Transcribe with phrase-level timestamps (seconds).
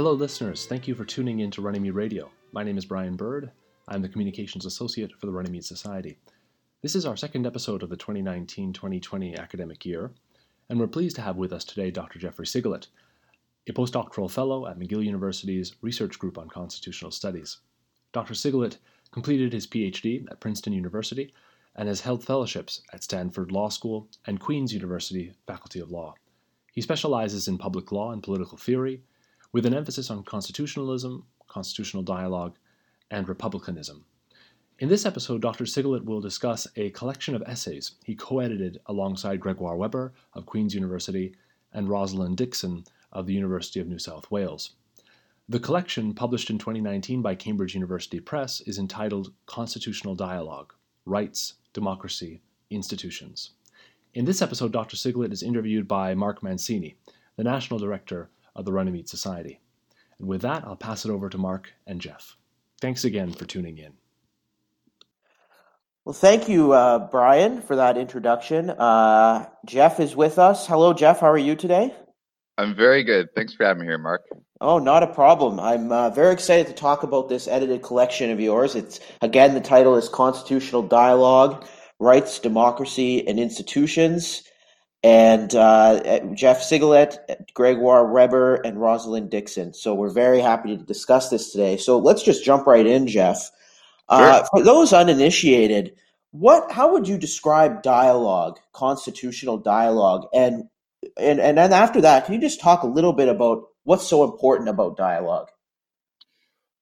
[0.00, 0.64] Hello, listeners.
[0.64, 2.30] Thank you for tuning in to Runnymede Radio.
[2.52, 3.50] My name is Brian Bird.
[3.86, 6.16] I'm the Communications Associate for the Runnymede Society.
[6.80, 10.10] This is our second episode of the 2019 2020 academic year,
[10.70, 12.18] and we're pleased to have with us today Dr.
[12.18, 12.86] Jeffrey Sigalet,
[13.68, 17.58] a postdoctoral fellow at McGill University's Research Group on Constitutional Studies.
[18.12, 18.32] Dr.
[18.32, 18.78] Sigalet
[19.10, 21.34] completed his PhD at Princeton University
[21.76, 26.14] and has held fellowships at Stanford Law School and Queen's University Faculty of Law.
[26.72, 29.02] He specializes in public law and political theory
[29.52, 32.56] with an emphasis on constitutionalism, constitutional dialogue,
[33.10, 34.04] and republicanism.
[34.78, 35.64] In this episode, Dr.
[35.64, 40.74] Sigalet will discuss a collection of essays he co edited alongside Gregoire Webber of Queen's
[40.74, 41.34] University
[41.72, 44.76] and Rosalind Dixon of the University of New South Wales.
[45.48, 50.72] The collection, published in 2019 by Cambridge University Press, is entitled Constitutional Dialogue
[51.04, 53.50] Rights, Democracy, Institutions.
[54.14, 54.96] In this episode, Dr.
[54.96, 56.96] Sigalet is interviewed by Mark Mancini,
[57.36, 59.60] the National Director of the Runnymede Society.
[60.18, 62.36] And with that, I'll pass it over to Mark and Jeff.
[62.80, 63.92] Thanks again for tuning in.
[66.04, 68.70] Well, thank you, uh, Brian, for that introduction.
[68.70, 70.66] Uh, Jeff is with us.
[70.66, 71.20] Hello, Jeff.
[71.20, 71.94] How are you today?
[72.58, 73.28] I'm very good.
[73.34, 74.22] Thanks for having me here, Mark.
[74.60, 75.58] Oh, not a problem.
[75.60, 78.74] I'm uh, very excited to talk about this edited collection of yours.
[78.74, 81.66] It's again the title is Constitutional Dialogue:
[81.98, 84.42] Rights, Democracy, and Institutions
[85.02, 87.16] and uh, Jeff Sigalet,
[87.54, 89.72] Gregoire Webber, and Rosalind Dixon.
[89.72, 91.76] So we're very happy to discuss this today.
[91.76, 93.50] So let's just jump right in, Jeff.
[94.08, 94.28] Uh, sure.
[94.28, 95.94] Uh, for those uninitiated,
[96.32, 100.64] what how would you describe dialogue, constitutional dialogue, and
[101.16, 104.24] and and then after that, can you just talk a little bit about what's so
[104.24, 105.48] important about dialogue?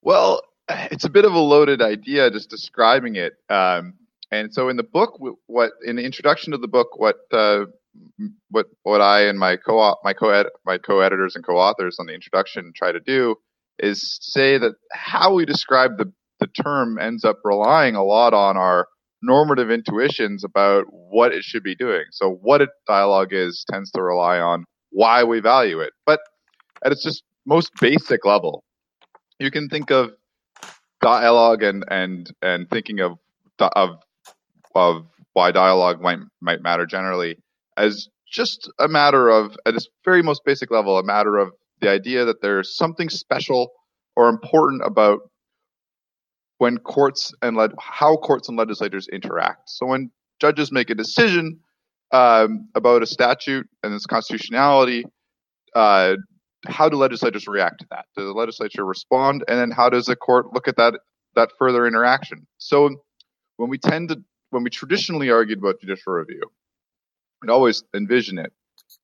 [0.02, 3.34] Well, it's a bit of a loaded idea just describing it.
[3.48, 3.94] Um,
[4.30, 7.66] and so in the book, what in the introduction to the book, what uh,
[8.50, 12.72] what what I and my co my co my co-editors and co-authors on the introduction
[12.74, 13.36] try to do
[13.78, 18.56] is say that how we describe the the term ends up relying a lot on
[18.56, 18.86] our
[19.22, 22.04] normative intuitions about what it should be doing.
[22.12, 25.92] So what a dialogue is tends to rely on why we value it.
[26.06, 26.20] But
[26.84, 28.62] at its just most basic level,
[29.38, 30.12] you can think of
[31.00, 33.18] dialogue and and and thinking of
[33.58, 33.98] of
[34.74, 37.38] of why dialogue might might matter generally
[37.78, 41.50] as just a matter of, at its very most basic level, a matter of
[41.80, 43.70] the idea that there's something special
[44.16, 45.20] or important about
[46.58, 49.70] when courts and how courts and legislators interact.
[49.70, 51.60] So when judges make a decision
[52.12, 55.04] um, about a statute and its constitutionality,
[55.74, 56.16] uh,
[56.66, 58.06] how do legislators react to that?
[58.16, 60.94] Does the legislature respond, and then how does the court look at that
[61.36, 62.46] that further interaction?
[62.58, 62.90] So
[63.56, 64.16] when we tend to
[64.50, 66.42] when we traditionally argued about judicial review,
[67.42, 68.52] and always envision it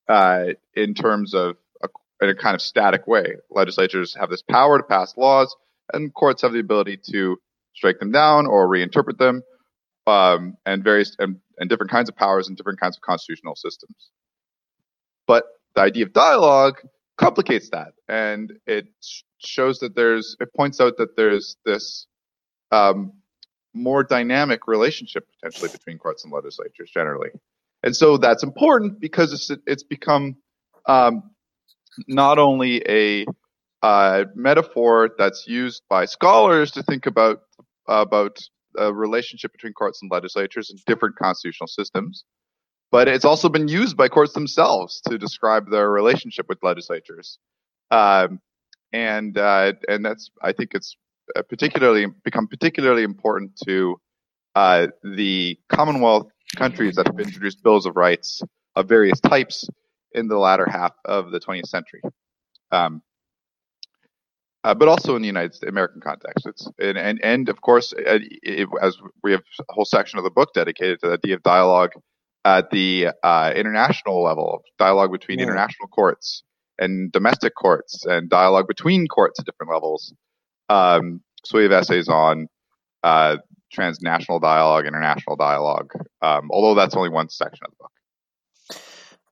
[0.08, 1.88] uh, in terms of a,
[2.22, 3.36] in a kind of static way.
[3.50, 5.54] Legislatures have this power to pass laws,
[5.92, 7.36] and courts have the ability to
[7.74, 9.42] strike them down or reinterpret them,
[10.06, 14.10] um, and various and, and different kinds of powers and different kinds of constitutional systems.
[15.26, 15.44] But
[15.74, 16.80] the idea of dialogue
[17.16, 18.86] complicates that, and it
[19.38, 22.06] shows that there's it points out that there's this
[22.70, 23.12] um,
[23.72, 27.30] more dynamic relationship potentially between courts and legislatures generally.
[27.84, 30.36] And so that's important because it's, it's become
[30.86, 31.22] um,
[32.08, 33.26] not only a
[33.82, 37.40] uh, metaphor that's used by scholars to think about
[37.86, 38.38] about
[38.78, 42.24] a relationship between courts and legislatures in different constitutional systems,
[42.90, 47.38] but it's also been used by courts themselves to describe their relationship with legislatures.
[47.90, 48.40] Um,
[48.94, 50.96] and uh, and that's I think it's
[51.50, 53.96] particularly become particularly important to
[54.54, 58.42] uh, the Commonwealth countries that have introduced bills of rights
[58.76, 59.68] of various types
[60.12, 62.00] in the latter half of the 20th century.
[62.70, 63.02] Um,
[64.64, 66.46] uh, but also in the United States, American context.
[66.46, 70.24] It's and and, and of course, it, it, as we have a whole section of
[70.24, 71.90] the book dedicated to the idea of dialogue
[72.46, 75.44] at the uh, international level, dialogue between yeah.
[75.44, 76.42] international courts
[76.78, 80.14] and domestic courts, and dialogue between courts at different levels.
[80.70, 82.48] Um, so we have essays on
[83.02, 83.36] uh,
[83.74, 85.92] transnational dialogue, international dialogue,
[86.22, 87.90] um, although that's only one section of the book.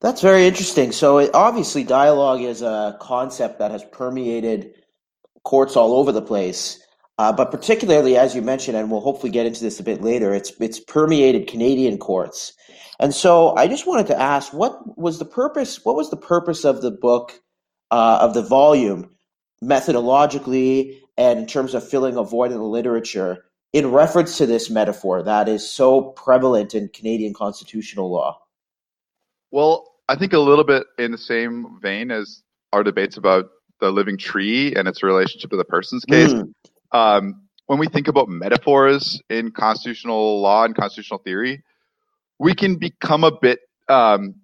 [0.02, 0.90] That's very interesting.
[0.90, 4.74] So, it, obviously, dialogue is a concept that has permeated
[5.44, 6.80] courts all over the place.
[7.18, 10.34] Uh, but particularly, as you mentioned, and we'll hopefully get into this a bit later,
[10.34, 12.52] it's it's permeated Canadian courts.
[12.98, 15.84] And so, I just wanted to ask, what was the purpose?
[15.84, 17.40] What was the purpose of the book,
[17.92, 19.08] uh, of the volume,
[19.62, 23.44] methodologically, and in terms of filling a void in the literature?
[23.72, 28.38] In reference to this metaphor that is so prevalent in Canadian constitutional law?
[29.50, 32.42] Well, I think a little bit in the same vein as
[32.72, 36.32] our debates about the living tree and its relationship to the person's case.
[36.32, 36.52] Mm.
[36.92, 41.62] Um, when we think about metaphors in constitutional law and constitutional theory,
[42.38, 44.34] we can become a bit um,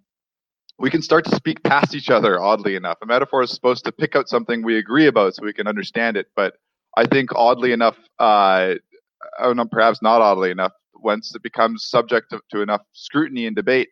[0.79, 3.93] we can start to speak past each other oddly enough a metaphor is supposed to
[3.93, 6.55] pick out something we agree about so we can understand it but
[6.97, 8.75] i think oddly enough uh,
[9.41, 13.55] oh, no, perhaps not oddly enough once it becomes subject to, to, enough scrutiny and
[13.55, 13.88] debate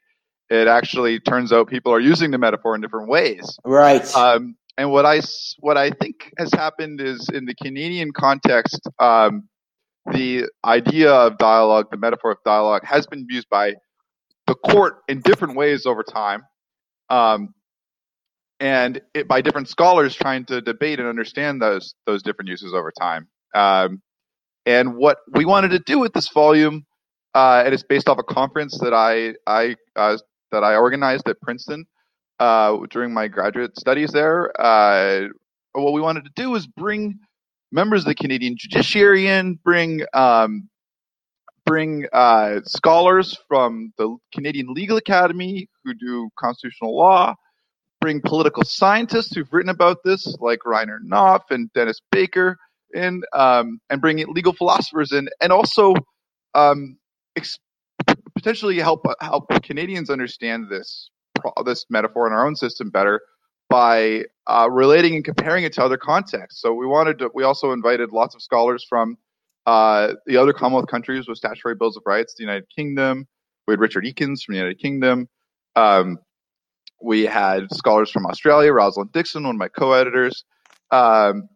[0.49, 4.91] it actually turns out people are using the metaphor in different ways right um, and
[4.91, 5.21] what i
[5.61, 9.49] what i think has happened is in the canadian context um,
[10.13, 13.75] the idea of dialogue the metaphor of dialogue has been used by
[14.47, 16.43] the court in different ways over time
[17.09, 17.55] um,
[18.61, 22.93] and it, by different scholars trying to debate and understand those those different uses over
[22.99, 23.29] time.
[23.55, 24.03] Um,
[24.67, 26.85] and what we wanted to do with this volume,
[27.35, 30.19] uh, and it's based off a conference that I I uh,
[30.51, 31.87] that I organized at Princeton
[32.41, 34.53] uh, during my graduate studies there.
[34.61, 35.29] Uh,
[35.73, 37.19] what we wanted to do was bring
[37.71, 40.69] members of the Canadian judiciary in, bring um,
[41.65, 47.35] bring uh, scholars from the Canadian Legal Academy who do constitutional law,
[48.01, 52.57] bring political scientists who've written about this, like Rainer Knopff and Dennis Baker,
[52.95, 55.95] in, um, and bring legal philosophers in, and also
[56.55, 56.99] um,
[57.37, 57.59] ex-
[58.35, 61.11] potentially help help Canadians understand this
[61.65, 63.21] this metaphor in our own system better
[63.69, 66.61] by uh, relating and comparing it to other contexts.
[66.61, 67.31] So we wanted to.
[67.35, 69.17] We also invited lots of scholars from
[69.67, 73.27] uh, the other Commonwealth countries with statutory bills of rights, the United Kingdom.
[73.67, 75.29] We had Richard Ekins from the United Kingdom.
[75.75, 76.19] Um,
[77.03, 80.45] we had scholars from Australia, Rosalind Dixon, one of my co-editors,
[80.91, 81.49] um,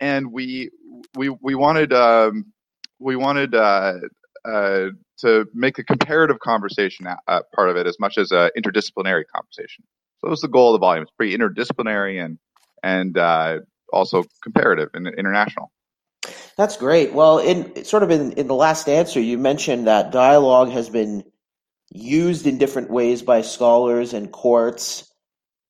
[0.00, 0.70] and we
[1.16, 2.52] we we wanted um,
[2.98, 3.94] we wanted uh,
[4.44, 4.86] uh,
[5.18, 9.84] to make a comparative conversation uh, part of it as much as an interdisciplinary conversation.
[10.18, 11.02] So that was the goal of the volume.
[11.02, 12.38] It's pretty interdisciplinary and
[12.82, 13.58] and uh,
[13.92, 15.72] also comparative and international.
[16.56, 17.12] That's great.
[17.12, 21.24] Well, in sort of in, in the last answer, you mentioned that dialogue has been
[21.90, 25.10] used in different ways by scholars and courts.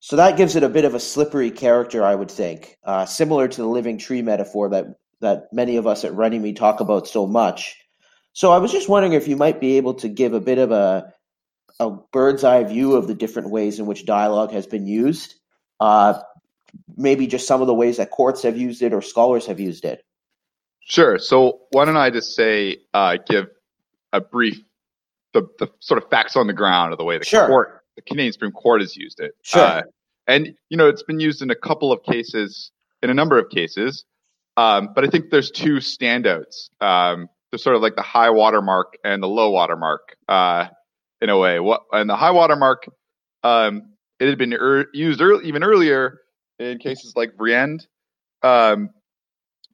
[0.07, 3.49] So that gives it a bit of a slippery character, I would think, uh, similar
[3.49, 4.87] to the living tree metaphor that
[5.21, 7.75] that many of us at Runnymede talk about so much.
[8.33, 10.71] So I was just wondering if you might be able to give a bit of
[10.71, 11.13] a
[11.81, 15.35] a bird's eye view of the different ways in which dialogue has been used.
[15.81, 16.21] Uh,
[16.97, 19.85] maybe just some of the ways that courts have used it or scholars have used
[19.85, 20.05] it.
[20.85, 21.19] Sure.
[21.19, 23.49] So why don't I just say, uh, give
[24.13, 24.61] a brief,
[25.33, 27.49] the, the sort of facts on the ground of the way the sure.
[27.49, 29.33] court, the Canadian Supreme Court has used it.
[29.43, 29.63] Sure.
[29.63, 29.83] Uh,
[30.27, 32.71] and, you know, it's been used in a couple of cases,
[33.03, 34.05] in a number of cases.
[34.57, 36.71] Um, but I think there's two standouts.
[36.81, 40.69] Um, there's sort of like the high water mark and the low water mark, uh,
[41.21, 41.61] in a way.
[41.61, 42.87] What, and the high water mark,
[43.43, 46.21] um, it had been er- used early, even earlier
[46.59, 47.87] in cases like Vriend.
[48.43, 48.91] Um,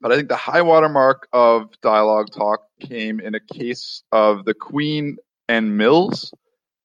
[0.01, 4.55] but I think the high watermark of dialogue talk came in a case of the
[4.55, 5.17] Queen
[5.49, 6.33] and Mills,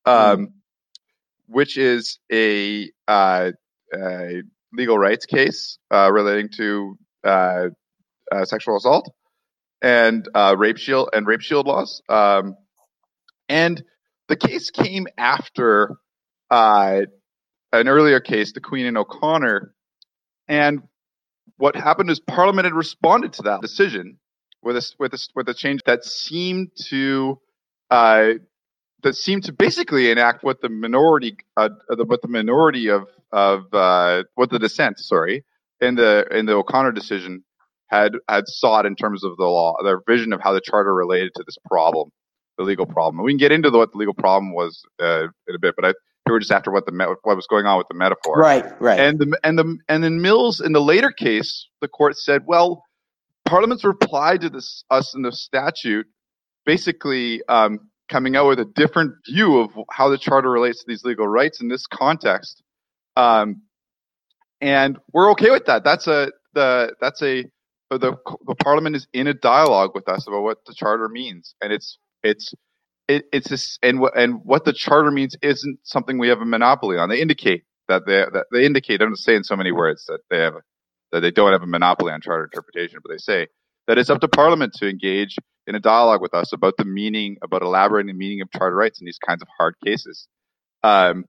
[0.06, 0.54] um.
[1.48, 3.52] Which is a, uh,
[3.94, 4.44] a,
[4.74, 7.68] legal rights case uh, relating to uh,
[8.32, 9.10] uh sexual assault
[9.82, 12.02] and uh, rape shield and rape shield laws.
[12.10, 12.56] Um,
[13.48, 13.82] and
[14.28, 15.96] the case came after
[16.50, 17.02] uh,
[17.72, 19.74] an earlier case, the Queen and O'Connor,
[20.48, 20.82] and
[21.58, 24.20] what happened is Parliament had responded to that decision
[24.62, 27.40] with a with a, with a change that seemed to
[29.04, 33.74] that seemed to basically enact what the minority uh, the, what the minority of of
[33.74, 35.44] uh, what the dissent sorry
[35.82, 37.44] in the in the O'Connor decision
[37.88, 41.32] had had sought in terms of the law their vision of how the charter related
[41.36, 42.10] to this problem
[42.58, 45.56] the legal problem we can get into the, what the legal problem was uh, in
[45.56, 45.94] a bit but I
[46.28, 48.38] we were just after what the what was going on with the metaphor.
[48.38, 49.00] Right, right.
[49.00, 52.84] And the and the and then Mills in the later case, the court said, well,
[53.46, 56.08] Parliament's reply to this us in the statute,
[56.66, 61.04] basically um, coming out with a different view of how the charter relates to these
[61.04, 62.64] legal rights in this context,
[63.16, 63.62] um,
[64.62, 65.84] and we're okay with that.
[65.84, 67.46] That's a the that's a
[67.90, 71.72] the, the Parliament is in a dialogue with us about what the charter means, and
[71.72, 72.54] it's it's
[73.08, 76.46] it, it's this, and what and what the charter means isn't something we have a
[76.46, 77.10] monopoly on.
[77.10, 79.02] They indicate that they that they indicate.
[79.02, 80.56] I'm say in so many words that they have
[81.12, 83.48] that they don't have a monopoly on charter interpretation, but they say
[83.88, 85.38] that it's up to Parliament to engage
[85.68, 89.00] in a dialogue with us about the meaning, about elaborating the meaning of charter rights
[89.02, 90.28] in these kinds of hard cases.
[90.82, 91.26] Um,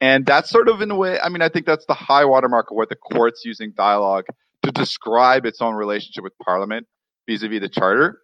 [0.00, 1.18] and that's sort of in a way.
[1.20, 4.24] I mean, I think that's the high watermark of what the court's using dialogue
[4.64, 6.86] to describe its own relationship with Parliament
[7.28, 8.20] vis-a-vis the charter.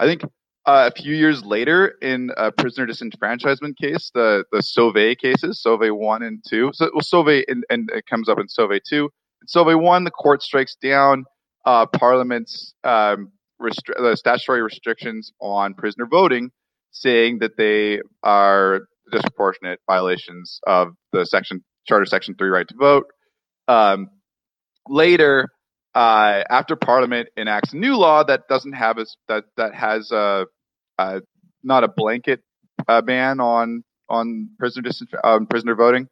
[0.00, 0.24] I think
[0.64, 5.94] uh, a few years later, in a prisoner disenfranchisement case, the the Sauvé cases, Sauvé
[5.94, 6.70] one and two.
[6.74, 9.10] So well, Sauvé and, and it comes up in Sauvé two.
[9.46, 11.24] So by one, the court strikes down
[11.64, 16.50] uh, Parliament's um, restri- the statutory restrictions on prisoner voting,
[16.90, 23.06] saying that they are disproportionate violations of the section Charter Section Three right to vote.
[23.66, 24.10] Um,
[24.88, 25.48] later,
[25.94, 30.46] uh, after Parliament enacts a new law that doesn't have a that that has a,
[30.98, 31.22] a
[31.62, 32.40] not a blanket
[32.86, 36.08] uh, ban on on prisoner dis- um, prisoner voting,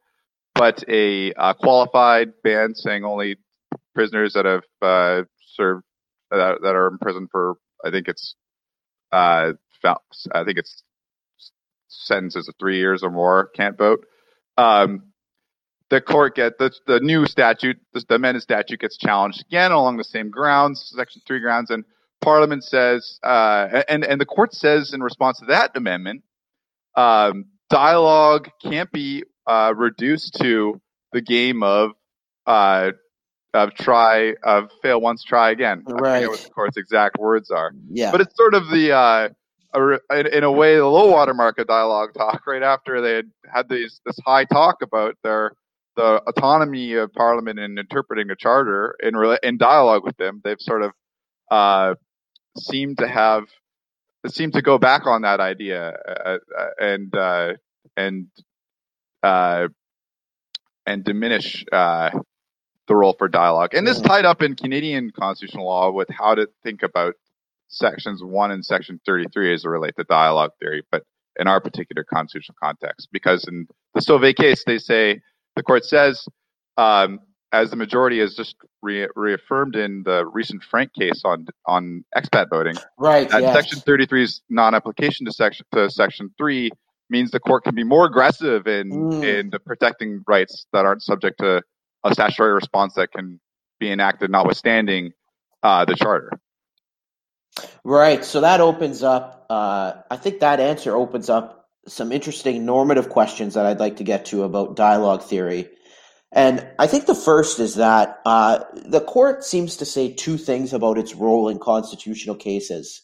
[0.54, 3.36] but a uh, qualified ban saying only
[3.94, 5.22] prisoners that have uh,
[5.54, 5.84] served
[6.30, 7.54] that, that are in prison for
[7.84, 8.34] I think it's
[9.12, 9.52] uh,
[9.84, 10.82] I think it's
[11.88, 14.04] sentences of three years or more can't vote.
[14.56, 15.12] Um,
[15.90, 19.98] the court get the, the new statute, the, the amended statute gets challenged again along
[19.98, 21.84] the same grounds, section three grounds, and
[22.20, 26.22] Parliament says, uh, and and the court says in response to that amendment,
[26.96, 30.80] um, dialogue can't be uh, reduced to
[31.12, 31.90] the game of
[32.46, 32.92] uh,
[33.56, 35.82] of try of fail once, try again.
[35.86, 36.24] Right.
[36.24, 37.72] I what the court's exact words are.
[37.90, 38.12] Yeah.
[38.12, 39.28] But it's sort of the uh,
[40.10, 43.30] in, in a way the low water mark of dialogue talk right after they had
[43.50, 45.52] had these this high talk about their
[45.96, 50.42] the autonomy of Parliament in interpreting a charter in in dialogue with them.
[50.44, 50.92] They've sort of
[51.50, 51.94] uh,
[52.58, 53.44] seemed to have
[54.28, 57.52] seemed to go back on that idea uh, uh and uh,
[57.96, 58.26] and
[59.22, 59.68] uh,
[60.84, 62.10] and diminish uh,
[62.86, 63.74] the role for dialogue.
[63.74, 67.14] And this tied up in Canadian constitutional law with how to think about
[67.68, 71.02] sections one and section 33 as it relate to dialogue theory, but
[71.38, 75.20] in our particular constitutional context, because in the Sauvé case, they say
[75.54, 76.26] the court says,
[76.76, 77.20] um,
[77.52, 82.50] as the majority has just re- reaffirmed in the recent Frank case on on expat
[82.50, 83.28] voting, right?
[83.30, 83.54] That yes.
[83.54, 86.70] Section 33's non-application to section to Section three
[87.08, 89.24] means the court can be more aggressive in mm.
[89.24, 91.62] in protecting rights that aren't subject to
[92.10, 93.40] a statutory response that can
[93.78, 95.12] be enacted, notwithstanding
[95.62, 96.30] uh, the charter.
[97.84, 98.24] Right.
[98.24, 99.46] So that opens up.
[99.48, 104.04] Uh, I think that answer opens up some interesting normative questions that I'd like to
[104.04, 105.68] get to about dialogue theory.
[106.32, 110.72] And I think the first is that uh, the court seems to say two things
[110.72, 113.00] about its role in constitutional cases.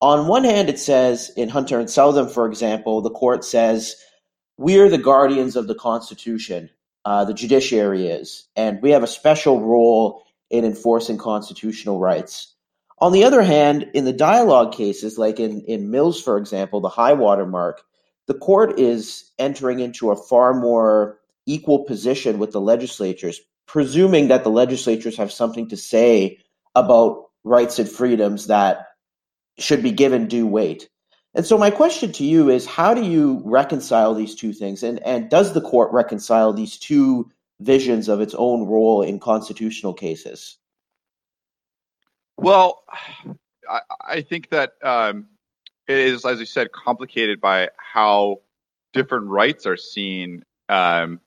[0.00, 3.96] On one hand, it says in Hunter and Southam, for example, the court says,
[4.58, 6.68] We are the guardians of the Constitution,
[7.04, 12.54] uh, the judiciary is, and we have a special role in enforcing constitutional rights.
[12.98, 16.88] On the other hand, in the dialogue cases, like in, in Mills, for example, the
[16.88, 17.82] high water mark,
[18.26, 24.44] the court is entering into a far more equal position with the legislatures, presuming that
[24.44, 26.38] the legislatures have something to say
[26.74, 28.86] about rights and freedoms that
[29.58, 30.88] should be given due weight.
[31.34, 35.00] And so my question to you is how do you reconcile these two things and
[35.00, 40.58] and does the court reconcile these two visions of its own role in constitutional cases?
[42.36, 42.82] Well,
[43.68, 45.26] I, I think that um,
[45.86, 48.40] it is, as you said, complicated by how
[48.92, 51.20] different rights are seen um,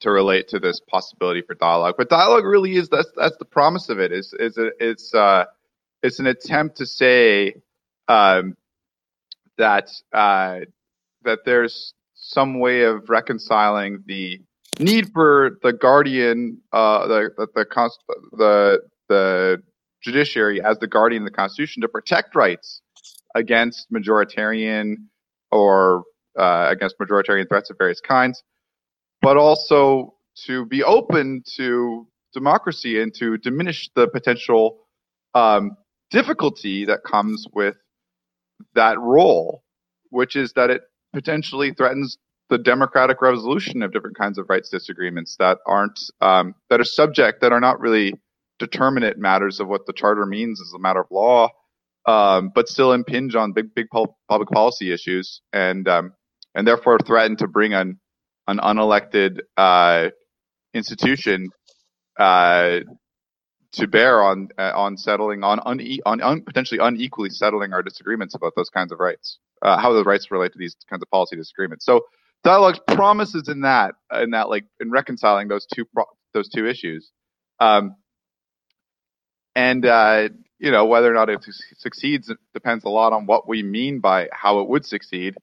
[0.00, 1.94] to relate to this possibility for dialogue.
[1.96, 4.12] But dialogue really is that's that's the promise of it.
[4.12, 5.46] Is is it, it's uh,
[6.02, 7.62] it's an attempt to say
[8.06, 8.56] um,
[9.58, 10.60] that uh,
[11.22, 14.40] that there's some way of reconciling the
[14.78, 17.66] need for the guardian, uh, the the
[18.32, 19.62] the, the
[20.02, 22.80] judiciary as the guardian of the Constitution to protect rights
[23.34, 24.94] against majoritarian
[25.50, 26.04] or
[26.38, 28.42] uh, against majoritarian threats of various kinds,
[29.20, 30.14] but also
[30.46, 34.78] to be open to democracy and to diminish the potential
[35.34, 35.76] um,
[36.10, 37.76] difficulty that comes with
[38.74, 39.62] that role,
[40.10, 42.18] which is that it potentially threatens
[42.50, 47.40] the democratic resolution of different kinds of rights disagreements that aren't um, that are subject
[47.42, 48.14] that are not really
[48.58, 51.48] determinate matters of what the charter means as a matter of law,
[52.06, 56.12] um, but still impinge on big, big public policy issues, and um,
[56.54, 57.98] and therefore threaten to bring an
[58.46, 60.08] an unelected uh,
[60.74, 61.50] institution
[62.18, 62.80] uh,
[63.72, 68.34] to bear on uh, on settling on une- on un- potentially unequally settling our disagreements
[68.34, 71.36] about those kinds of rights, uh, how those rights relate to these kinds of policy
[71.36, 71.84] disagreements.
[71.84, 72.02] So
[72.44, 77.10] dialogues promises in that in that like in reconciling those two pro- those two issues.
[77.60, 77.96] Um,
[79.54, 81.44] and uh, you know whether or not it
[81.76, 85.34] succeeds depends a lot on what we mean by how it would succeed,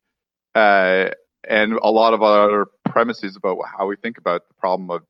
[0.56, 1.10] uh,
[1.48, 5.04] and a lot of other premises about how we think about the problem of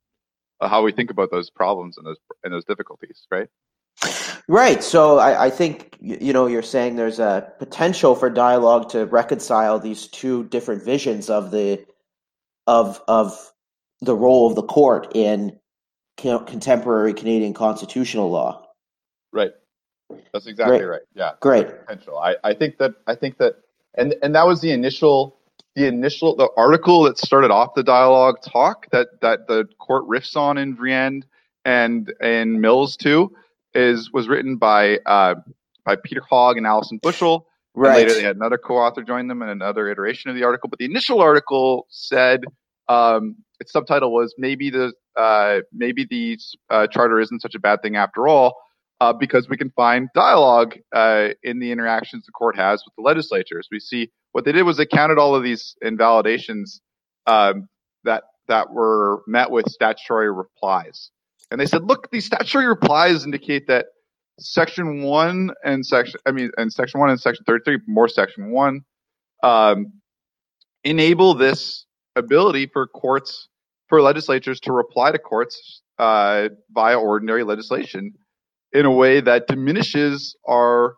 [0.61, 3.49] Uh, how we think about those problems and those and those difficulties, right?
[4.47, 4.83] Right.
[4.83, 9.79] So I, I, think you know you're saying there's a potential for dialogue to reconcile
[9.79, 11.85] these two different visions of the
[12.67, 13.51] of of
[14.01, 15.57] the role of the court in
[16.17, 18.67] contemporary Canadian constitutional law.
[19.33, 19.51] Right.
[20.31, 20.87] That's exactly Great.
[20.87, 21.01] right.
[21.15, 21.31] Yeah.
[21.39, 21.67] Great.
[21.85, 22.17] Potential.
[22.17, 23.55] I, I think that I think that
[23.95, 25.37] and and that was the initial
[25.75, 30.35] the initial the article that started off the dialogue talk that that the court riffs
[30.35, 31.25] on in Vriend
[31.65, 33.35] and in Mills too
[33.73, 35.35] is was written by uh,
[35.83, 37.47] by Peter Hogg and Alison Bushell.
[37.73, 37.89] Right.
[37.89, 40.69] And later, they had another co-author join them in another iteration of the article.
[40.69, 42.45] But the initial article said
[42.87, 46.37] um, its subtitle was maybe the uh, maybe the
[46.69, 48.55] uh, charter isn't such a bad thing after all
[49.01, 53.01] uh, because we can find dialogue uh, in the interactions the court has with the
[53.01, 53.67] legislatures.
[53.71, 56.81] We see what they did was they counted all of these invalidations
[57.25, 57.69] um,
[58.03, 61.09] that that were met with statutory replies,
[61.49, 63.85] and they said, look, these statutory replies indicate that
[64.37, 68.51] section one and section I mean and section one and section thirty three, more section
[68.51, 68.81] one,
[69.41, 70.01] um,
[70.83, 71.85] enable this
[72.17, 73.47] ability for courts
[73.87, 78.11] for legislatures to reply to courts uh, via ordinary legislation
[78.73, 80.95] in a way that diminishes our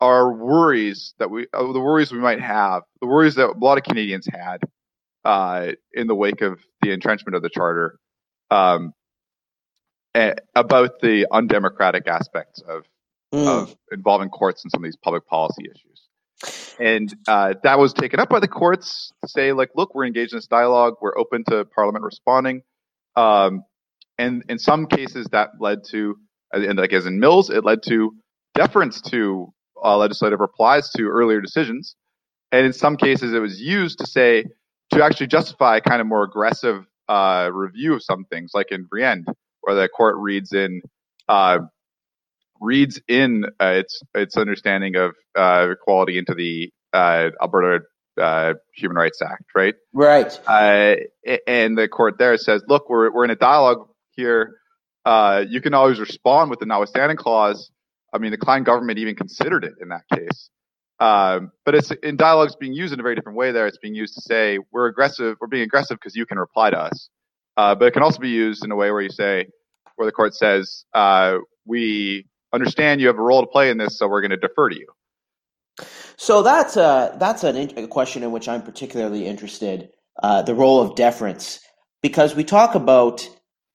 [0.00, 3.78] our worries that we uh, the worries we might have, the worries that a lot
[3.78, 4.58] of Canadians had
[5.24, 7.98] uh, in the wake of the entrenchment of the charter
[8.50, 8.92] um,
[10.54, 12.84] about the undemocratic aspects of
[13.34, 13.46] mm.
[13.46, 16.02] of involving courts in some of these public policy issues.
[16.80, 20.32] And uh, that was taken up by the courts to say, like, look, we're engaged
[20.32, 20.94] in this dialogue.
[21.00, 22.62] We're open to Parliament responding.
[23.16, 23.64] Um,
[24.16, 26.16] and in some cases, that led to
[26.52, 28.12] and like as in Mills, it led to
[28.54, 29.52] deference to
[29.84, 31.96] uh, legislative replies to earlier decisions.
[32.52, 34.44] And in some cases, it was used to say,
[34.92, 38.86] to actually justify a kind of more aggressive uh, review of some things, like in
[38.88, 39.26] Vriend,
[39.60, 40.80] where the court reads in,
[41.28, 41.58] uh,
[42.60, 47.80] reads in uh, its its understanding of uh, equality into the uh, Alberta
[48.74, 49.74] Human Rights Act, right?
[49.92, 50.38] Right.
[51.46, 54.58] and the court there says, look, we're we're in a dialogue here
[55.08, 57.70] uh, you can always respond with the notwithstanding clause.
[58.12, 60.50] I mean, the Klein government even considered it in that case.
[61.00, 63.66] Um, but it's in dialogues being used in a very different way there.
[63.66, 66.78] It's being used to say, we're aggressive, we're being aggressive because you can reply to
[66.78, 67.08] us.
[67.56, 69.46] Uh, but it can also be used in a way where you say,
[69.96, 73.98] where the court says, uh, we understand you have a role to play in this,
[73.98, 74.86] so we're going to defer to you.
[76.16, 79.90] So that's a, that's an, a question in which I'm particularly interested,
[80.22, 81.60] uh, the role of deference,
[82.02, 83.28] because we talk about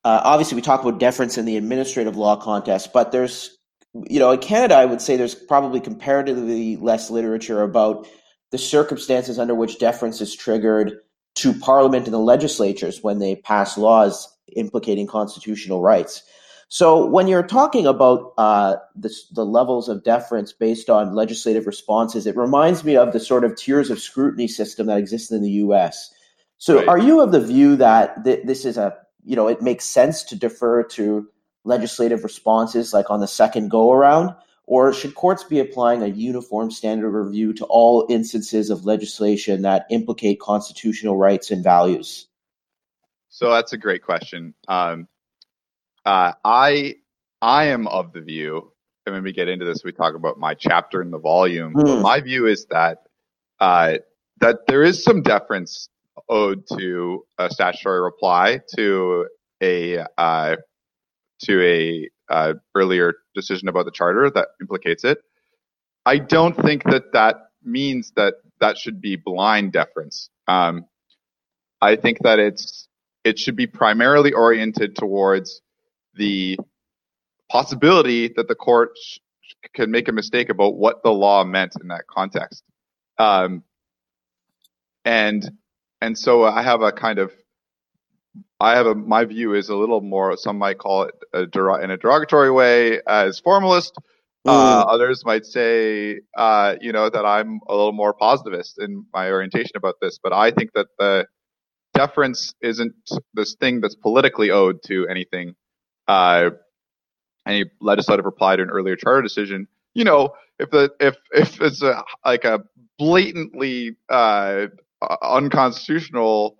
[0.03, 3.57] uh, obviously, we talk about deference in the administrative law context, but there's,
[3.93, 8.07] you know, in Canada, I would say there's probably comparatively less literature about
[8.51, 10.99] the circumstances under which deference is triggered
[11.35, 16.23] to Parliament and the legislatures when they pass laws implicating constitutional rights.
[16.69, 22.25] So, when you're talking about uh, the, the levels of deference based on legislative responses,
[22.25, 25.51] it reminds me of the sort of tiers of scrutiny system that exists in the
[25.51, 26.11] U.S.
[26.57, 26.87] So, right.
[26.87, 30.23] are you of the view that th- this is a you know, it makes sense
[30.23, 31.27] to defer to
[31.63, 34.35] legislative responses like on the second go around?
[34.65, 39.85] Or should courts be applying a uniform standard review to all instances of legislation that
[39.89, 42.27] implicate constitutional rights and values?
[43.27, 44.53] So that's a great question.
[44.67, 45.07] Um,
[46.05, 46.95] uh, I
[47.41, 48.71] I am of the view,
[49.05, 51.73] and when we get into this, we talk about my chapter in the volume.
[51.73, 52.01] Mm.
[52.01, 52.99] my view is that
[53.59, 53.95] uh,
[54.39, 55.89] that there is some deference
[56.29, 59.27] owed to a statutory reply to
[59.61, 60.55] a uh,
[61.43, 65.19] to a uh, earlier decision about the charter that implicates it.
[66.05, 70.29] I don't think that that means that that should be blind deference.
[70.47, 70.85] Um,
[71.81, 72.87] I think that it's
[73.23, 75.61] it should be primarily oriented towards
[76.15, 76.57] the
[77.49, 79.19] possibility that the court sh-
[79.73, 82.63] can make a mistake about what the law meant in that context.
[83.17, 83.63] Um,
[85.05, 85.49] and
[86.01, 87.31] and so I have a kind of
[88.63, 90.37] I have a my view is a little more.
[90.37, 91.41] Some might call it a,
[91.83, 93.93] in a derogatory way as formalist.
[94.45, 94.93] Uh, mm.
[94.93, 99.75] Others might say, uh, you know, that I'm a little more positivist in my orientation
[99.75, 100.17] about this.
[100.21, 101.27] But I think that the
[101.93, 102.93] deference isn't
[103.33, 105.55] this thing that's politically owed to anything,
[106.07, 106.51] uh,
[107.45, 109.67] any legislative reply to an earlier charter decision.
[109.93, 112.61] You know, if the if if it's a like a
[112.97, 114.67] blatantly uh,
[115.21, 116.57] unconstitutional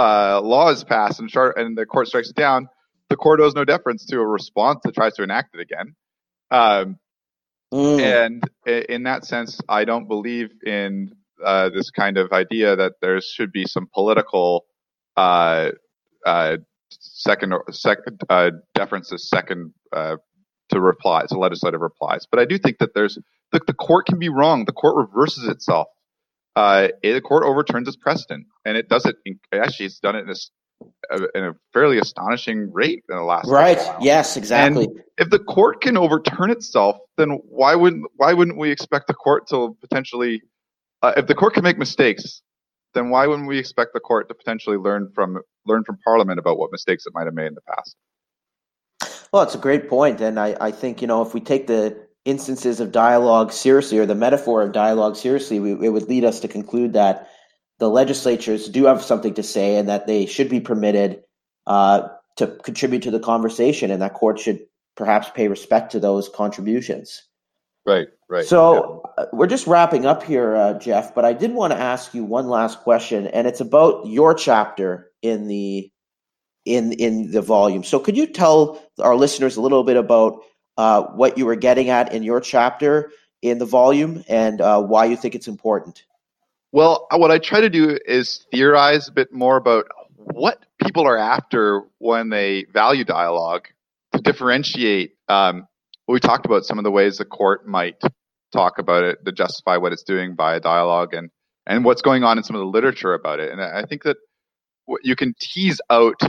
[0.00, 2.68] uh, law is passed and, chart, and the court strikes it down,
[3.10, 5.94] the court owes no deference to a response that tries to enact it again.
[6.50, 6.98] Um,
[7.72, 8.00] mm.
[8.00, 8.42] And
[8.88, 11.12] in that sense, I don't believe in
[11.44, 14.64] uh, this kind of idea that there should be some political
[15.16, 15.70] uh,
[16.24, 16.56] uh,
[16.90, 20.16] second second uh, deference to second uh,
[20.70, 22.26] to replies, to legislative replies.
[22.30, 23.18] But I do think that there's
[23.52, 24.64] the, the court can be wrong.
[24.64, 25.88] The court reverses itself
[26.56, 29.16] uh, the court overturns its precedent, and it does it.
[29.24, 33.48] In, actually, it's done it in a, in a fairly astonishing rate in the last
[33.48, 33.78] right.
[34.00, 34.84] Yes, exactly.
[34.84, 39.14] And if the court can overturn itself, then why wouldn't why wouldn't we expect the
[39.14, 40.42] court to potentially,
[41.02, 42.42] uh, if the court can make mistakes,
[42.94, 46.58] then why wouldn't we expect the court to potentially learn from learn from Parliament about
[46.58, 47.96] what mistakes it might have made in the past?
[49.32, 52.09] Well, it's a great point, and I, I think you know if we take the
[52.24, 56.40] instances of dialogue seriously or the metaphor of dialogue seriously, we, it would lead us
[56.40, 57.28] to conclude that
[57.78, 61.22] the legislatures do have something to say and that they should be permitted
[61.66, 64.60] uh, to contribute to the conversation, and that courts should
[64.96, 67.22] perhaps pay respect to those contributions.
[67.86, 68.44] Right, right.
[68.44, 69.24] So yeah.
[69.24, 71.14] Uh, we're just wrapping up here, uh, Jeff.
[71.14, 75.10] But I did want to ask you one last question, and it's about your chapter
[75.22, 75.90] in the
[76.64, 77.82] in in the volume.
[77.82, 80.40] So could you tell our listeners a little bit about
[80.80, 83.12] uh, what you were getting at in your chapter
[83.42, 86.04] in the volume and uh, why you think it's important?
[86.72, 91.06] Well, uh, what I try to do is theorize a bit more about what people
[91.06, 93.68] are after when they value dialogue
[94.14, 95.68] to differentiate um,
[96.08, 98.00] we talked about some of the ways the court might
[98.50, 101.30] talk about it to justify what it's doing by a dialogue and
[101.66, 104.16] and what's going on in some of the literature about it and i think that
[104.86, 106.20] what you can tease out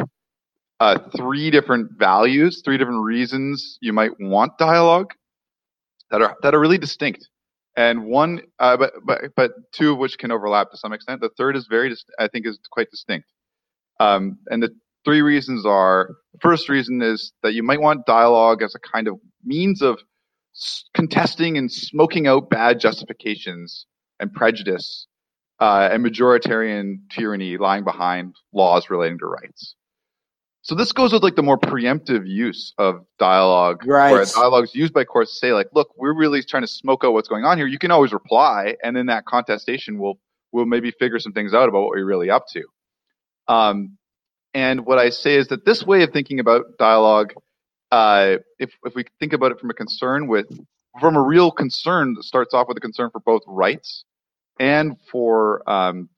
[0.81, 5.13] uh, three different values three different reasons you might want dialogue
[6.11, 7.27] that are that are really distinct.
[7.75, 11.21] And one uh, but but but two of which can overlap to some extent.
[11.21, 13.27] The third is very i think is quite distinct.
[13.99, 14.69] Um, and the
[15.05, 19.07] three reasons are the first reason is that you might want dialogue as a kind
[19.07, 19.99] of means of
[20.93, 23.85] contesting and smoking out bad justifications
[24.19, 25.07] and prejudice
[25.61, 29.75] uh, and majoritarian tyranny lying behind laws relating to rights.
[30.63, 34.11] So this goes with like the more preemptive use of dialogue, right.
[34.11, 37.13] where dialogues used by courts to say like, look, we're really trying to smoke out
[37.13, 37.65] what's going on here.
[37.65, 40.19] You can always reply, and then that contestation will
[40.51, 42.63] will maybe figure some things out about what we're really up to.
[43.47, 43.97] Um,
[44.53, 47.33] and what I say is that this way of thinking about dialogue,
[47.91, 50.45] uh, if if we think about it from a concern with
[50.99, 54.03] from a real concern that starts off with a concern for both rights
[54.59, 56.09] and for um,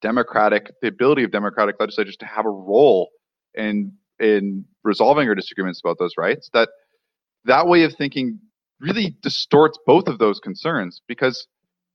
[0.00, 3.08] democratic the ability of democratic legislatures to have a role
[3.54, 6.68] in in resolving our disagreements about those rights that
[7.44, 8.38] that way of thinking
[8.80, 11.46] really distorts both of those concerns because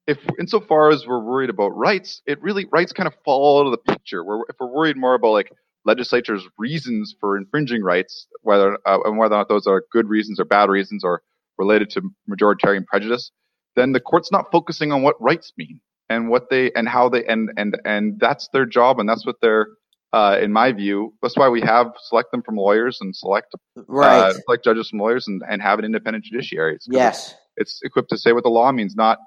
[0.09, 3.71] if insofar as we're worried about rights, it really rights kind of fall out of
[3.71, 4.23] the picture.
[4.23, 5.51] Where if we're worried more about like
[5.85, 10.39] legislatures' reasons for infringing rights, whether uh, and whether or not those are good reasons
[10.39, 11.21] or bad reasons or
[11.59, 13.31] related to majoritarian prejudice,
[13.75, 17.23] then the court's not focusing on what rights mean and what they and how they
[17.25, 19.67] and and and that's their job and that's what they're
[20.11, 23.83] uh, in my view, that's why we have select them from lawyers and select uh,
[23.87, 24.19] right.
[24.19, 26.75] uh, select judges from lawyers and, and have an independent judiciary.
[26.75, 29.19] It's yes, it's, it's, equipped to say what the law means, not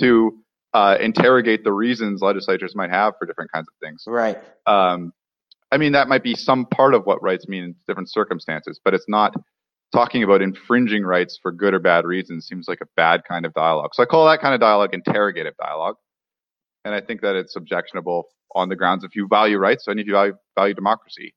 [0.00, 0.32] to
[0.74, 4.04] uh, interrogate the reasons legislatures might have for different kinds of things.
[4.06, 4.38] Right.
[4.66, 5.12] Um,
[5.72, 8.94] I mean, that might be some part of what rights mean in different circumstances, but
[8.94, 9.34] it's not
[9.92, 13.54] talking about infringing rights for good or bad reasons seems like a bad kind of
[13.54, 13.90] dialogue.
[13.94, 15.96] So I call that kind of dialogue interrogative dialogue.
[16.84, 20.06] And I think that it's objectionable on the grounds if you value rights and if
[20.06, 21.34] you value, value democracy.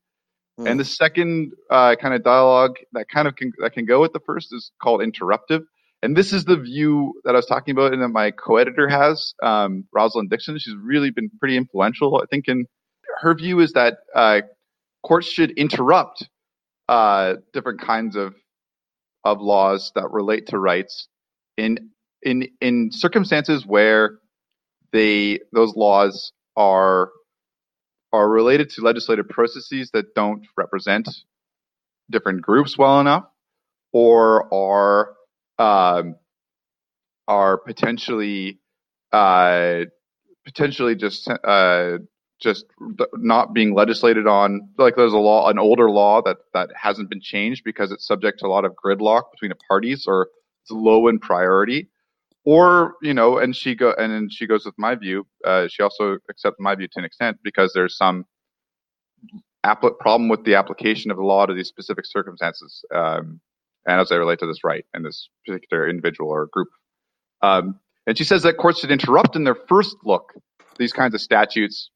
[0.58, 0.70] Mm.
[0.70, 4.12] And the second uh, kind of dialogue that kind of can, that can go with
[4.12, 5.64] the first is called interruptive.
[6.02, 9.34] And this is the view that I was talking about and that my co-editor has,
[9.42, 10.58] um, Rosalind Dixon.
[10.58, 12.66] She's really been pretty influential, I think, in
[13.20, 14.40] her view is that uh,
[15.02, 16.28] courts should interrupt
[16.88, 18.34] uh, different kinds of
[19.24, 21.06] of laws that relate to rights
[21.56, 21.90] in
[22.22, 24.18] in in circumstances where
[24.92, 27.10] they those laws are
[28.12, 31.08] are related to legislative processes that don't represent
[32.10, 33.24] different groups well enough
[33.92, 35.14] or are
[35.58, 36.16] um,
[37.28, 38.58] are potentially
[39.12, 39.84] uh,
[40.44, 41.98] potentially just uh,
[42.40, 42.66] just
[43.14, 44.68] not being legislated on.
[44.78, 48.40] Like there's a law, an older law that that hasn't been changed because it's subject
[48.40, 50.28] to a lot of gridlock between the parties, or
[50.62, 51.88] it's low in priority.
[52.44, 55.26] Or you know, and she go and then she goes with my view.
[55.44, 58.24] Uh, she also accepts my view to an extent because there's some
[59.64, 62.84] appl- problem with the application of the law to these specific circumstances.
[62.92, 63.40] Um,
[63.86, 66.68] and as they relate to this right and this particular individual or group.
[67.42, 70.32] Um, and she says that courts should interrupt in their first look
[70.78, 71.90] these kinds of statutes,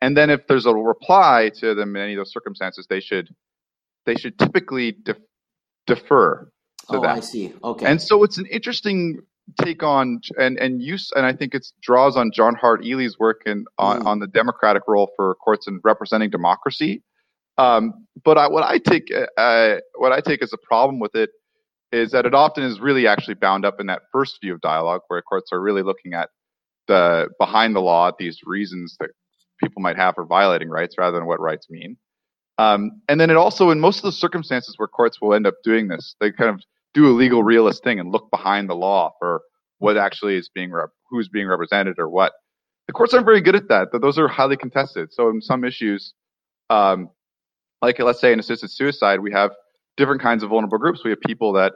[0.00, 3.28] and then if there's a reply to them in any of those circumstances, they should
[4.06, 5.18] they should typically def-
[5.86, 6.50] defer
[6.90, 7.16] to oh, them.
[7.16, 7.52] I see.
[7.62, 7.86] Okay.
[7.86, 9.20] And so it's an interesting
[9.62, 13.42] take on and and use and I think it draws on John Hart Ely's work
[13.46, 14.06] in on, mm.
[14.06, 17.02] on the democratic role for courts in representing democracy
[17.60, 21.30] um, but I, what I take uh, what I take as a problem with it
[21.92, 25.02] is that it often is really actually bound up in that first view of dialogue,
[25.08, 26.30] where courts are really looking at
[26.88, 29.10] the behind the law, at these reasons that
[29.62, 31.98] people might have for violating rights rather than what rights mean.
[32.56, 35.54] Um, and then it also, in most of the circumstances where courts will end up
[35.62, 36.62] doing this, they kind of
[36.94, 39.42] do a legal realist thing and look behind the law for
[39.78, 42.32] what actually is being rep- who's being represented or what.
[42.86, 43.88] The courts aren't very good at that.
[44.00, 45.12] Those are highly contested.
[45.12, 46.12] So in some issues,
[46.70, 47.10] um,
[47.80, 49.52] like let's say in assisted suicide, we have
[49.96, 51.04] different kinds of vulnerable groups.
[51.04, 51.72] We have people that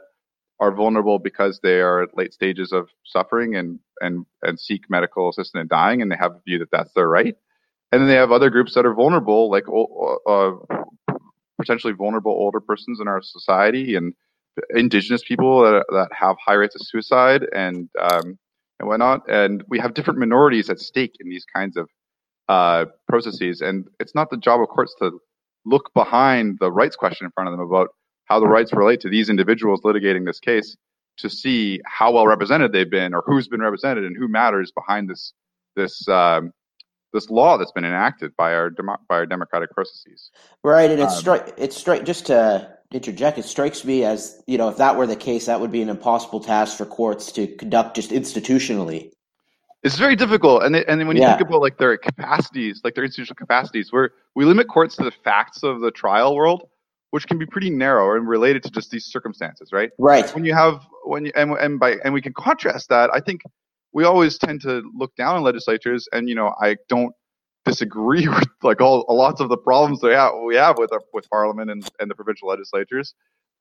[0.59, 5.29] are vulnerable because they are at late stages of suffering and and and seek medical
[5.29, 7.35] assistance and dying, and they have a view that that's their right.
[7.91, 9.65] And then they have other groups that are vulnerable, like
[10.27, 10.51] uh,
[11.57, 14.13] potentially vulnerable older persons in our society and
[14.71, 18.37] indigenous people that, that have high rates of suicide and um,
[18.79, 19.29] and whatnot.
[19.29, 21.89] And we have different minorities at stake in these kinds of
[22.49, 23.61] uh, processes.
[23.61, 25.19] And it's not the job of courts to
[25.65, 27.89] look behind the rights question in front of them about
[28.25, 30.75] how the rights relate to these individuals litigating this case
[31.17, 35.09] to see how well represented they've been or who's been represented and who matters behind
[35.09, 35.33] this
[35.75, 36.51] this um,
[37.13, 40.31] this law that's been enacted by our by our democratic processes.
[40.63, 43.37] Right, and it's um, stri- it's stri- just to interject.
[43.37, 45.89] It strikes me as you know if that were the case, that would be an
[45.89, 49.11] impossible task for courts to conduct just institutionally.
[49.83, 51.37] It's very difficult, and they, and when you yeah.
[51.37, 55.11] think about like their capacities, like their institutional capacities, where we limit courts to the
[55.11, 56.67] facts of the trial world,
[57.11, 59.91] which can be pretty narrow and related to just these circumstances, right?
[59.99, 60.27] Right.
[60.33, 63.41] When you have when you and and by and we can contrast that, I think
[63.93, 67.13] we always tend to look down on legislatures, and you know, I don't
[67.65, 71.29] disagree with like all lots of the problems we have, we have with our, with
[71.29, 73.13] Parliament and, and the provincial legislatures.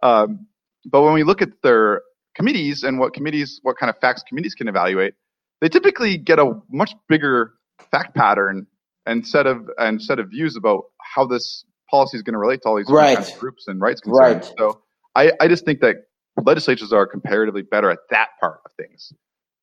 [0.02, 0.46] Um,
[0.84, 2.02] but when we look at their
[2.34, 5.14] committees and what committees, what kind of facts committees can evaluate,
[5.60, 7.54] they typically get a much bigger
[7.90, 8.66] fact pattern
[9.06, 12.62] and set of and set of views about how this policy is going to relate
[12.62, 13.16] to all these right.
[13.16, 14.46] kind of groups and rights concerns.
[14.46, 14.54] Right.
[14.58, 14.82] So
[15.14, 15.96] I, I just think that
[16.42, 19.12] legislatures are comparatively better at that part of things.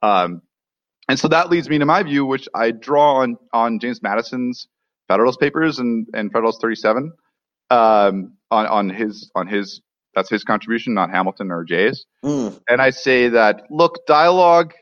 [0.02, 0.42] Um,
[1.10, 4.68] and so that leads me to my view, which I draw on, on James Madison's
[5.08, 7.12] Federalist Papers and, and Federalist 37
[7.70, 9.82] um, on, on his on his
[10.14, 12.06] that's his contribution, not Hamilton or Jay's.
[12.24, 12.60] Mm.
[12.68, 14.74] And I say that look, dialogue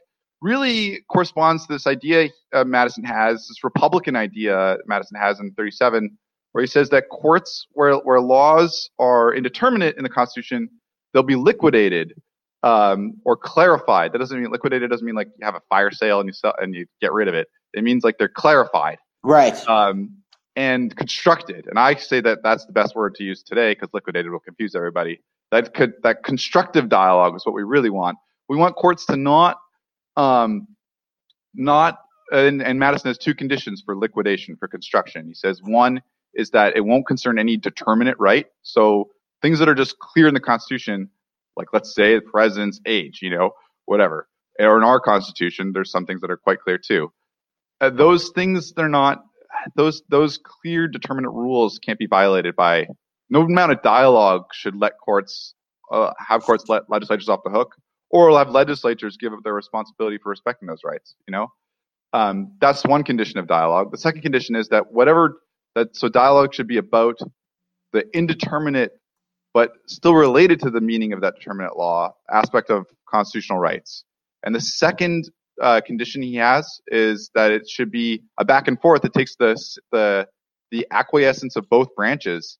[0.41, 6.17] really corresponds to this idea uh, Madison has, this Republican idea Madison has in 37,
[6.51, 10.69] where he says that courts where where laws are indeterminate in the Constitution,
[11.13, 12.13] they'll be liquidated
[12.63, 14.13] um, or clarified.
[14.13, 14.89] That doesn't mean liquidated.
[14.89, 17.27] Doesn't mean like you have a fire sale and you sell and you get rid
[17.27, 17.47] of it.
[17.73, 19.55] It means like they're clarified, right?
[19.67, 20.17] Um,
[20.55, 21.67] and constructed.
[21.67, 24.75] And I say that that's the best word to use today because liquidated will confuse
[24.75, 25.21] everybody.
[25.51, 28.17] That could that constructive dialogue is what we really want.
[28.49, 29.59] We want courts to not
[30.17, 30.67] um,
[31.53, 31.99] not
[32.31, 35.27] and, and Madison has two conditions for liquidation for construction.
[35.27, 36.01] He says one
[36.35, 38.45] is that it won't concern any determinate right.
[38.61, 39.09] So
[39.41, 41.09] things that are just clear in the Constitution
[41.59, 43.51] like let's say the president's age, you know,
[43.85, 44.27] whatever.
[44.57, 47.11] Or in our constitution, there's some things that are quite clear too.
[47.81, 49.23] Uh, those things they're not
[49.75, 52.87] those those clear determinate rules can't be violated by
[53.29, 55.53] no amount of dialogue should let courts
[55.91, 57.75] uh, have courts let legislatures off the hook
[58.09, 61.47] or have legislatures give up their responsibility for respecting those rights you know
[62.11, 65.41] um, that's one condition of dialogue the second condition is that whatever
[65.75, 67.17] that so dialogue should be about
[67.93, 68.98] the indeterminate
[69.53, 74.03] but still related to the meaning of that determinate law aspect of constitutional rights.
[74.43, 75.29] And the second
[75.61, 79.03] uh, condition he has is that it should be a back and forth.
[79.03, 79.55] It takes the
[79.91, 80.27] the
[80.71, 82.57] the acquiescence of both branches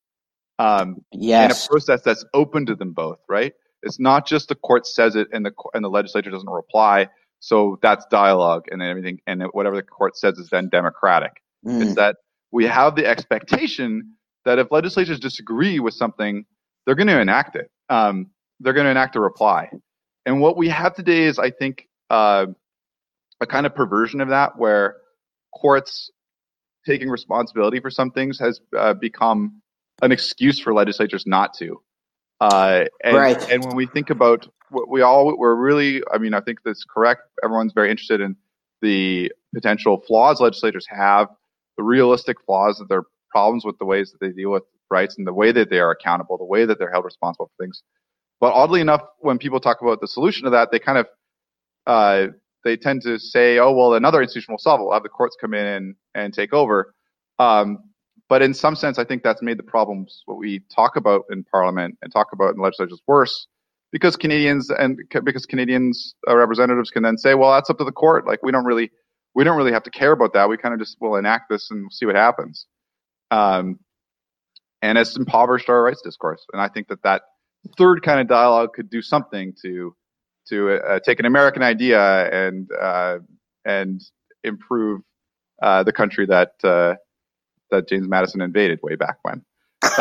[0.57, 1.45] um, yes.
[1.45, 3.19] in a process that's open to them both.
[3.29, 3.53] Right?
[3.83, 7.07] It's not just the court says it and the and the legislature doesn't reply.
[7.41, 11.41] So that's dialogue and everything, and whatever the court says is then democratic.
[11.65, 11.81] Mm.
[11.81, 12.17] It's that
[12.51, 16.45] we have the expectation that if legislatures disagree with something
[16.89, 17.69] they're going to enact it.
[17.87, 19.69] Um, they're going to enact a reply.
[20.25, 22.47] And what we have today is, I think, uh,
[23.39, 24.95] a kind of perversion of that where
[25.53, 26.09] courts
[26.87, 29.61] taking responsibility for some things has uh, become
[30.01, 31.79] an excuse for legislatures not to.
[32.41, 33.51] Uh, and, right.
[33.51, 36.85] and when we think about what we all, we're really, I mean, I think that's
[36.85, 37.21] correct.
[37.43, 38.35] Everyone's very interested in
[38.81, 41.27] the potential flaws legislators have,
[41.77, 45.25] the realistic flaws that their problems with the ways that they deal with rights and
[45.25, 47.83] the way that they are accountable, the way that they're held responsible for things.
[48.39, 51.07] But oddly enough, when people talk about the solution to that, they kind of
[51.85, 52.27] uh,
[52.63, 54.83] they tend to say, "Oh, well, another institution will solve it.
[54.83, 56.93] We'll have the courts come in and, and take over."
[57.37, 57.79] Um,
[58.29, 61.43] but in some sense, I think that's made the problems what we talk about in
[61.43, 63.47] Parliament and talk about in legislatures worse,
[63.91, 67.91] because Canadians and because Canadians uh, representatives can then say, "Well, that's up to the
[67.91, 68.27] court.
[68.27, 68.91] Like we don't really
[69.33, 70.47] we don't really have to care about that.
[70.47, 72.67] We kind of just will enact this and see what happens."
[73.31, 73.79] Um,
[74.81, 76.45] and it's impoverished our rights discourse.
[76.53, 77.23] And I think that that
[77.77, 79.95] third kind of dialogue could do something to
[80.49, 83.19] to uh, take an American idea and uh,
[83.65, 84.01] and
[84.43, 85.01] improve
[85.61, 86.95] uh, the country that uh,
[87.71, 89.43] that James Madison invaded way back when.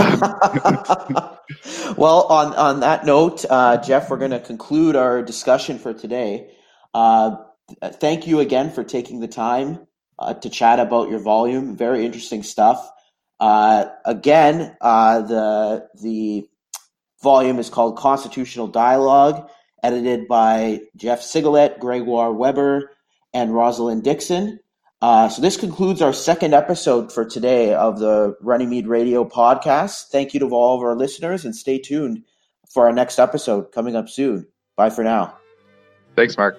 [1.97, 6.51] well, on on that note, uh, Jeff, we're going to conclude our discussion for today.
[6.95, 7.37] Uh,
[7.83, 9.87] thank you again for taking the time
[10.41, 11.77] to chat about your volume.
[11.77, 12.91] Very interesting stuff.
[13.41, 16.49] Uh, again, uh, the the
[17.23, 19.49] volume is called Constitutional Dialogue,
[19.83, 22.91] edited by Jeff Sigalet, Gregoire Webber,
[23.33, 24.61] and Rosalind Dixon.
[25.01, 30.09] Uh, so this concludes our second episode for today of the Runnymede Radio podcast.
[30.09, 32.25] Thank you to all of our listeners, and stay tuned
[32.69, 34.47] for our next episode coming up soon.
[34.77, 35.37] Bye for now.
[36.17, 36.59] Thanks, Mark.